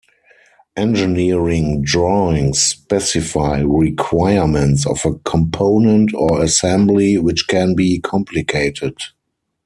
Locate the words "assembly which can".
6.43-7.75